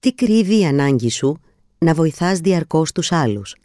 Τι 0.00 0.12
κρύβει 0.12 0.58
η 0.58 0.64
ανάγκη 0.64 1.10
σου 1.10 1.40
να 1.78 1.94
βοηθάς 1.94 2.38
διαρκώς 2.38 2.92
τους 2.92 3.12
άλλους; 3.12 3.56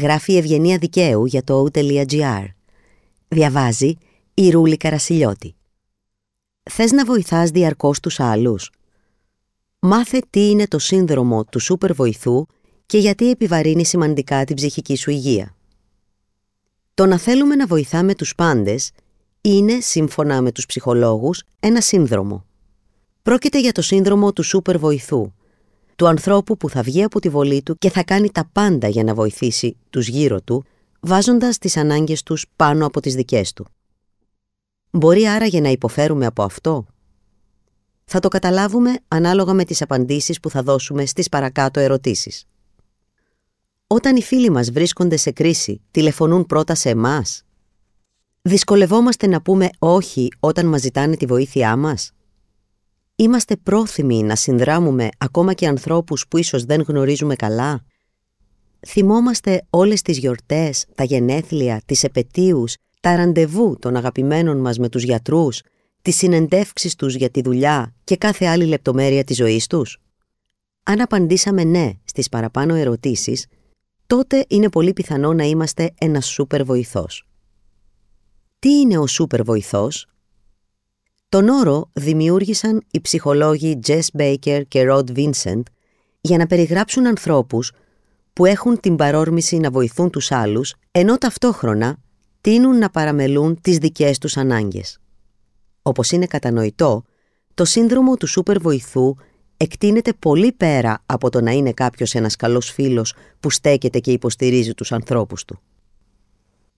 Γράφει 0.00 0.36
Ευγενία 0.36 0.78
Δικαίου 0.78 1.26
για 1.26 1.42
το 1.42 1.66
o.gr. 1.72 2.46
Διαβάζει 3.28 3.94
η 4.34 4.50
Ρούλη 4.50 4.76
Καρασιλιώτη. 4.76 5.54
Θες 6.70 6.92
να 6.92 7.04
βοηθάς 7.04 7.50
διαρκώς 7.50 8.00
τους 8.00 8.20
άλλους; 8.20 8.70
Μάθε 9.78 10.22
τι 10.30 10.50
είναι 10.50 10.66
το 10.66 10.78
σύνδρομο 10.78 11.44
του 11.44 11.58
σούπερ 11.58 11.94
βοηθού 11.94 12.46
και 12.86 12.98
γιατί 12.98 13.30
επιβαρύνει 13.30 13.84
σημαντικά 13.84 14.44
την 14.44 14.56
ψυχική 14.56 14.96
σου 14.96 15.10
υγεία. 15.10 15.54
Το 16.94 17.06
να 17.06 17.18
θέλουμε 17.18 17.54
να 17.54 17.66
βοηθάμε 17.66 18.14
τους 18.14 18.34
πάντες 18.34 18.90
είναι, 19.40 19.80
σύμφωνα 19.80 20.42
με 20.42 20.52
τους 20.52 20.66
ψυχολόγους, 20.66 21.42
ένα 21.60 21.80
σύνδρομο. 21.80 22.47
Πρόκειται 23.22 23.60
για 23.60 23.72
το 23.72 23.82
σύνδρομο 23.82 24.32
του 24.32 24.42
σούπερ 24.42 24.78
βοηθού, 24.78 25.32
του 25.96 26.06
ανθρώπου 26.06 26.56
που 26.56 26.70
θα 26.70 26.82
βγει 26.82 27.02
από 27.02 27.20
τη 27.20 27.28
βολή 27.28 27.62
του 27.62 27.78
και 27.78 27.90
θα 27.90 28.04
κάνει 28.04 28.30
τα 28.30 28.48
πάντα 28.52 28.88
για 28.88 29.04
να 29.04 29.14
βοηθήσει 29.14 29.76
τους 29.90 30.08
γύρω 30.08 30.40
του, 30.40 30.64
βάζοντας 31.00 31.58
τις 31.58 31.76
ανάγκες 31.76 32.22
τους 32.22 32.46
πάνω 32.56 32.86
από 32.86 33.00
τις 33.00 33.14
δικές 33.14 33.52
του. 33.52 33.66
Μπορεί 34.90 35.28
άραγε 35.28 35.60
να 35.60 35.68
υποφέρουμε 35.68 36.26
από 36.26 36.42
αυτό; 36.42 36.86
Θα 38.04 38.20
το 38.20 38.28
καταλάβουμε 38.28 38.98
ανάλογα 39.08 39.52
με 39.52 39.64
τις 39.64 39.82
απαντήσεις 39.82 40.40
που 40.40 40.50
θα 40.50 40.62
δώσουμε 40.62 41.06
στις 41.06 41.28
παρακάτω 41.28 41.80
ερωτήσεις. 41.80 42.44
Όταν 43.86 44.16
οι 44.16 44.22
φίλοι 44.22 44.50
μας 44.50 44.70
βρίσκονται 44.70 45.16
σε 45.16 45.30
κρίση, 45.30 45.80
τηλεφωνούν 45.90 46.46
πρώτα 46.46 46.74
σε 46.74 46.88
εμάς; 46.88 47.42
Δυσκολευόμαστε 48.42 49.26
να 49.26 49.42
πούμε 49.42 49.68
όχι 49.78 50.28
όταν 50.40 50.66
μας 50.66 50.80
ζητάνε 50.80 51.16
τη 51.16 51.26
βοήθειά 51.26 51.76
μας; 51.76 52.12
Είμαστε 53.20 53.56
πρόθυμοι 53.56 54.22
να 54.22 54.36
συνδράμουμε 54.36 55.08
ακόμα 55.18 55.54
και 55.54 55.66
ανθρώπους 55.66 56.26
που 56.28 56.38
ίσως 56.38 56.64
δεν 56.64 56.80
γνωρίζουμε 56.80 57.34
καλά; 57.36 57.84
Θυμόμαστε 58.86 59.66
όλες 59.70 60.02
τις 60.02 60.18
γιορτές, 60.18 60.86
τα 60.94 61.04
γενέθλια, 61.04 61.82
τις 61.86 62.04
επαιτίους, 62.04 62.76
τα 63.00 63.16
ραντεβού 63.16 63.76
των 63.78 63.96
αγαπημένων 63.96 64.56
μας 64.60 64.78
με 64.78 64.88
τους 64.88 65.02
γιατρούς, 65.02 65.62
τις 66.02 66.16
συνεντεύξεις 66.16 66.94
τους 66.94 67.14
για 67.14 67.30
τη 67.30 67.42
δουλειά 67.42 67.94
και 68.04 68.16
κάθε 68.16 68.46
άλλη 68.46 68.64
λεπτομέρεια 68.64 69.24
της 69.24 69.36
ζωής 69.36 69.66
τους; 69.66 69.98
Αν 70.82 71.00
απαντήσαμε 71.00 71.64
ναι 71.64 71.92
στις 72.04 72.28
παραπάνω 72.28 72.74
ερωτήσεις, 72.74 73.46
τότε 74.06 74.44
είναι 74.48 74.68
πολύ 74.68 74.92
πιθανό 74.92 75.32
να 75.32 75.44
είμαστε 75.44 75.94
ένας 75.98 76.26
σούπερ 76.26 76.64
βοηθός. 76.64 77.26
Τι 78.58 78.70
είναι 78.70 78.98
ο 78.98 79.06
σούπερ 79.06 79.42
βοηθός; 79.42 80.06
Τον 81.30 81.48
όρο 81.48 81.90
δημιούργησαν 81.92 82.82
οι 82.90 83.00
ψυχολόγοι 83.00 83.78
Jess 83.86 84.00
Baker 84.18 84.62
και 84.68 84.86
Rod 84.90 85.04
Vincent 85.16 85.62
για 86.20 86.38
να 86.38 86.46
περιγράψουν 86.46 87.06
ανθρώπους 87.06 87.72
που 88.32 88.44
έχουν 88.44 88.80
την 88.80 88.96
παρόρμηση 88.96 89.56
να 89.56 89.70
βοηθούν 89.70 90.10
τους 90.10 90.32
άλλους, 90.32 90.74
ενώ 90.90 91.18
ταυτόχρονα 91.18 91.96
τείνουν 92.40 92.78
να 92.78 92.90
παραμελούν 92.90 93.60
τις 93.60 93.78
δικές 93.78 94.18
τους 94.18 94.36
ανάγκες. 94.36 94.98
Όπως 95.82 96.10
είναι 96.10 96.26
κατανοητό, 96.26 97.04
το 97.54 97.64
σύνδρομο 97.64 98.16
του 98.16 98.26
σούπερ 98.26 98.58
βοηθού 98.58 99.14
εκτείνεται 99.56 100.12
πολύ 100.12 100.52
πέρα 100.52 101.02
από 101.06 101.30
το 101.30 101.40
να 101.40 101.50
είναι 101.50 101.72
κάποιος 101.72 102.14
ένας 102.14 102.36
καλός 102.36 102.70
φίλος 102.70 103.14
που 103.40 103.50
στέκεται 103.50 103.98
και 103.98 104.12
υποστηρίζει 104.12 104.74
τους 104.74 104.92
ανθρώπους 104.92 105.44
του. 105.44 105.60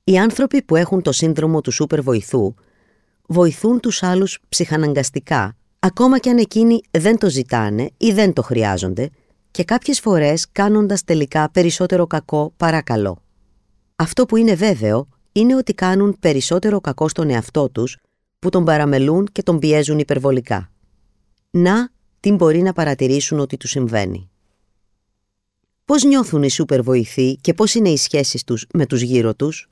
Οι 0.04 0.18
άνθρωποι 0.18 0.62
που 0.62 0.76
έχουν 0.76 1.02
το 1.02 1.12
σύνδρομο 1.12 1.60
του 1.60 1.70
σούπερ 1.70 2.02
βοηθού 2.02 2.54
βοηθούν 3.33 3.81
τους 3.81 4.03
άλλους 4.03 4.39
ψυχαναγκαστικά, 4.48 5.56
ακόμα 5.78 6.19
κι 6.19 6.28
αν 6.28 6.39
εκείνοι 6.39 6.81
δεν 6.91 7.19
το 7.19 7.31
ζητάνε 7.31 7.91
ή 7.97 8.12
δεν 8.12 8.33
το 8.33 8.42
χρειάζονται 8.42 9.11
και 9.50 9.64
κάποιες 9.64 10.00
φορές 10.00 10.47
κάνοντας 10.53 11.05
τελικά 11.05 11.51
περισσότερο 11.51 12.06
κακό 12.06 12.53
παρά 12.56 12.83
καλό. 12.83 13.23
Αυτό 13.97 14.27
που 14.27 14.36
είναι 14.36 14.55
βέβαιο 14.55 15.08
είναι 15.33 15.56
ότι 15.56 15.75
κάνουν 15.75 16.17
περισσότερο 16.20 16.80
κακό 16.80 17.08
στον 17.08 17.30
εαυτό 17.30 17.70
τους 17.70 17.96
που 18.39 18.48
τον 18.48 18.64
παραμελούν 18.64 19.29
και 19.33 19.42
τον 19.42 19.58
πιέζουν 19.58 19.98
υπερβολικά. 19.98 20.70
Να 21.51 21.90
τι 22.20 22.33
μπορεί 22.33 22.63
να 22.63 22.73
παρατηρήσουν 22.73 23.39
ότι 23.39 23.57
του 23.57 23.69
συμβαίνει. 23.69 24.30
Πώς 25.85 26.05
νιώθουν 26.05 26.42
οι 26.42 26.51
σούπερ 26.51 26.83
βοηθοί 26.83 27.36
και 27.40 27.55
πώς 27.55 27.74
είναι 27.74 27.89
οι 27.89 27.96
σχέσεις 27.96 28.45
τους 28.45 28.67
με 28.73 28.86
τους 28.86 29.01
γύρω 29.01 29.35
τους; 29.35 29.69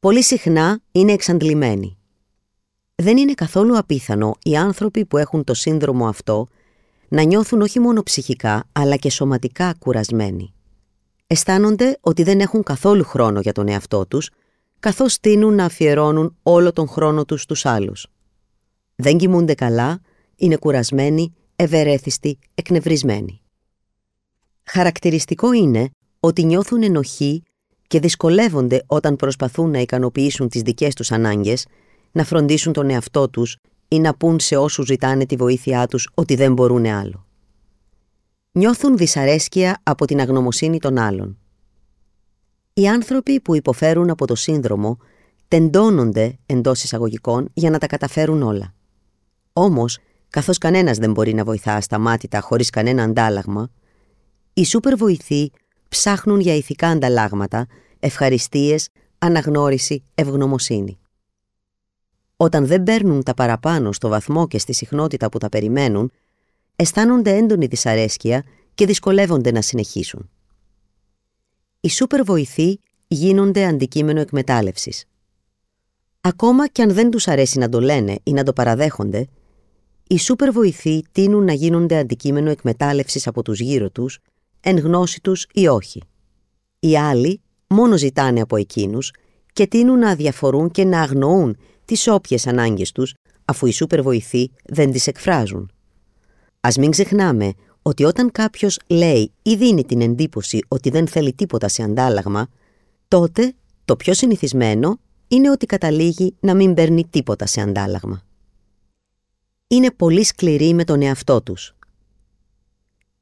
Πολύ 0.00 0.22
συχνά 0.22 0.80
είναι 0.92 1.12
εξαντλημένοι. 1.12 1.98
Δεν 3.02 3.16
είναι 3.16 3.34
καθόλου 3.34 3.78
απίθανο 3.78 4.36
οι 4.42 4.56
άνθρωποι 4.56 5.04
που 5.04 5.16
έχουν 5.16 5.44
το 5.44 5.54
σύνδρομο 5.54 6.08
αυτό 6.08 6.48
να 7.08 7.22
νιώθουν 7.22 7.60
όχι 7.60 7.80
μόνο 7.80 8.02
ψυχικά 8.02 8.64
αλλά 8.72 8.96
και 8.96 9.10
σωματικά 9.10 9.74
κουρασμένοι. 9.78 10.54
Αισθάνονται 11.26 11.98
ότι 12.00 12.22
δεν 12.22 12.40
έχουν 12.40 12.62
καθόλου 12.62 13.04
χρόνο 13.04 13.40
για 13.40 13.52
τον 13.52 13.68
εαυτό 13.68 14.06
τους 14.06 14.30
καθώς 14.80 15.20
τείνουν 15.20 15.54
να 15.54 15.64
αφιερώνουν 15.64 16.36
όλο 16.42 16.72
τον 16.72 16.88
χρόνο 16.88 17.24
τους 17.24 17.42
στους 17.42 17.66
άλλους. 17.66 18.06
Δεν 18.94 19.18
κοιμούνται 19.18 19.54
καλά, 19.54 20.00
είναι 20.36 20.56
κουρασμένοι, 20.56 21.34
ευερέθιστοι, 21.56 22.38
εκνευρισμένοι. 22.54 23.40
Χαρακτηριστικό 24.64 25.52
είναι 25.52 25.90
ότι 26.20 26.44
νιώθουν 26.44 26.82
ενοχή 26.82 27.42
και 27.86 28.00
δυσκολεύονται 28.00 28.82
όταν 28.86 29.16
προσπαθούν 29.16 29.70
να 29.70 29.78
ικανοποιήσουν 29.78 30.48
τις 30.48 30.62
δικές 30.62 30.94
τους 30.94 31.12
ανάγκες, 31.12 31.66
να 32.12 32.24
φροντίσουν 32.24 32.72
τον 32.72 32.90
εαυτό 32.90 33.28
τους 33.28 33.56
ή 33.88 33.98
να 33.98 34.14
πούν 34.14 34.40
σε 34.40 34.56
όσους 34.56 34.86
ζητάνε 34.86 35.26
τη 35.26 35.36
βοήθειά 35.36 35.86
τους 35.86 36.08
ότι 36.14 36.34
δεν 36.34 36.52
μπορούν 36.52 36.86
άλλο. 36.86 37.26
Νιώθουν 38.52 38.96
δυσαρέσκεια 38.96 39.80
από 39.82 40.04
την 40.04 40.20
αγνωμοσύνη 40.20 40.78
των 40.78 40.98
άλλων. 40.98 41.38
Οι 42.72 42.88
άνθρωποι 42.88 43.40
που 43.40 43.54
υποφέρουν 43.54 44.10
από 44.10 44.26
το 44.26 44.34
σύνδρομο 44.34 44.98
τεντώνονται 45.48 46.38
εντός 46.46 46.82
εισαγωγικών 46.82 47.48
για 47.54 47.70
να 47.70 47.78
τα 47.78 47.86
καταφέρουν 47.86 48.42
όλα. 48.42 48.74
Όμως, 49.52 49.98
καθώς 50.30 50.58
κανένας 50.58 50.98
δεν 50.98 51.12
μπορεί 51.12 51.34
να 51.34 51.44
βοηθά 51.44 51.74
ασταμάτητα 51.74 52.40
χωρίς 52.40 52.70
κανένα 52.70 53.02
αντάλλαγμα, 53.02 53.70
οι 54.54 54.64
σούπερ 54.64 54.96
βοηθοί 54.96 55.50
ψάχνουν 55.88 56.40
για 56.40 56.54
ηθικά 56.54 56.88
ανταλλάγματα, 56.88 57.66
ευχαριστίες, 58.00 58.88
αναγνώριση, 59.18 60.02
ευγνωμοσύνη. 60.14 60.98
Όταν 62.36 62.66
δεν 62.66 62.82
παίρνουν 62.82 63.22
τα 63.22 63.34
παραπάνω 63.34 63.92
στο 63.92 64.08
βαθμό 64.08 64.46
και 64.46 64.58
στη 64.58 64.72
συχνότητα 64.72 65.28
που 65.28 65.38
τα 65.38 65.48
περιμένουν, 65.48 66.12
αισθάνονται 66.76 67.36
έντονη 67.36 67.66
δυσαρέσκεια 67.66 68.44
και 68.74 68.86
δυσκολεύονται 68.86 69.50
να 69.50 69.60
συνεχίσουν. 69.60 70.30
Οι 71.80 71.88
σούπερ 71.88 72.22
βοηθοί 72.24 72.80
γίνονται 73.06 73.64
αντικείμενο 73.64 74.20
εκμετάλλευσης. 74.20 75.04
Ακόμα 76.20 76.68
και 76.68 76.82
αν 76.82 76.92
δεν 76.92 77.10
τους 77.10 77.28
αρέσει 77.28 77.58
να 77.58 77.68
το 77.68 77.80
λένε 77.80 78.18
ή 78.22 78.32
να 78.32 78.42
το 78.42 78.52
παραδέχονται, 78.52 79.26
οι 80.06 80.18
σούπερ 80.18 80.50
βοηθοί 80.50 81.02
τείνουν 81.12 81.44
να 81.44 81.52
γίνονται 81.52 81.96
αντικείμενο 81.96 82.50
εκμετάλλευσης 82.50 83.26
από 83.26 83.42
τους 83.42 83.60
γύρω 83.60 83.90
τους, 83.90 84.18
εν 84.60 84.78
γνώση 84.78 85.20
τους 85.20 85.46
ή 85.52 85.66
όχι. 85.66 86.02
Οι 86.80 86.98
άλλοι 86.98 87.40
μόνο 87.66 87.96
ζητάνε 87.96 88.40
από 88.40 88.56
εκείνους 88.56 89.12
και 89.52 89.66
τείνουν 89.66 89.98
να 89.98 90.10
αδιαφορούν 90.10 90.70
και 90.70 90.84
να 90.84 91.00
αγνοούν 91.00 91.56
τις 91.86 92.08
όποιες 92.08 92.46
ανάγκες 92.46 92.92
τους, 92.92 93.14
αφού 93.44 93.66
οι 93.66 93.72
σούπερ 93.72 94.02
βοηθοί 94.02 94.50
δεν 94.64 94.92
τις 94.92 95.06
εκφράζουν. 95.06 95.70
Ας 96.60 96.76
μην 96.76 96.90
ξεχνάμε 96.90 97.52
ότι 97.82 98.04
όταν 98.04 98.32
κάποιος 98.32 98.78
λέει 98.86 99.32
ή 99.42 99.54
δίνει 99.54 99.84
την 99.84 100.00
εντύπωση 100.00 100.60
ότι 100.68 100.90
δεν 100.90 101.08
θέλει 101.08 101.32
τίποτα 101.32 101.68
σε 101.68 101.82
αντάλλαγμα, 101.82 102.48
τότε 103.08 103.54
το 103.84 103.96
πιο 103.96 104.14
συνηθισμένο 104.14 104.98
είναι 105.28 105.50
ότι 105.50 105.66
καταλήγει 105.66 106.36
να 106.40 106.54
μην 106.54 106.74
παίρνει 106.74 107.06
τίποτα 107.10 107.46
σε 107.46 107.60
αντάλλαγμα 107.60 108.26
είναι 109.68 109.90
πολύ 109.90 110.24
σκληροί 110.24 110.74
με 110.74 110.84
τον 110.84 111.02
εαυτό 111.02 111.42
τους. 111.42 111.76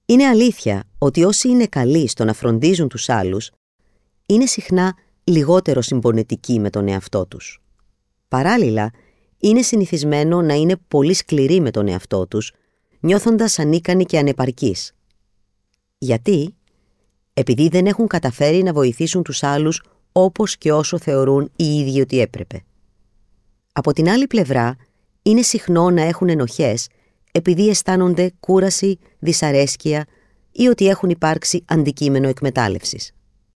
Είναι 0.07 0.27
αλήθεια 0.27 0.85
ότι 0.99 1.25
όσοι 1.25 1.49
είναι 1.49 1.67
καλοί 1.67 2.09
στο 2.09 2.25
να 2.25 2.33
φροντίζουν 2.33 2.89
τους 2.89 3.09
άλλους, 3.09 3.51
είναι 4.27 4.47
συχνά 4.47 4.97
λιγότερο 5.25 5.81
συμπονετικοί 5.81 6.61
με 6.61 6.71
τον 6.71 6.89
εαυτό 6.89 7.27
τους. 7.27 7.64
Παράλληλα, 8.35 8.91
είναι 9.39 9.63
συνηθισμένο 9.63 10.43
να 10.43 10.55
είναι 10.55 10.77
πολύ 10.89 11.15
σκληροί 11.15 11.61
με 11.61 11.71
τον 11.71 11.89
εαυτό 11.89 12.27
τους, 12.27 12.53
νιώθοντας 13.01 13.59
ανίκανοι 13.59 14.05
και 14.05 14.19
ανεπαρκείς. 14.19 14.93
Γιατί; 15.99 16.55
Επειδή 17.35 17.69
δεν 17.69 17.87
έχουν 17.87 18.07
καταφέρει 18.07 18.63
να 18.63 18.73
βοηθήσουν 18.73 19.23
τους 19.23 19.43
άλλους 19.43 19.83
όπως 20.13 20.57
και 20.57 20.73
όσο 20.73 20.99
θεωρούν 20.99 21.51
οι 21.57 21.65
ίδιοι 21.65 22.01
ότι 22.01 22.21
έπρεπε. 22.21 22.65
Από 23.73 23.93
την 23.93 24.09
άλλη 24.09 24.27
πλευρά, 24.27 24.77
είναι 25.23 25.43
συχνό 25.43 25.91
να 25.91 26.03
έχουν 26.03 26.29
ενοχές 26.29 26.89
επειδή 27.33 27.69
αισθάνονται 27.69 28.33
κούραση, 28.41 28.99
δυσαρέσκεια 29.19 30.07
ή 30.53 30.67
ότι 30.67 30.89
έχουν 30.89 31.11
υπάρξει 31.11 31.65
αντικείμενο 31.67 32.29
εκμετάλλευσης. 32.29 33.14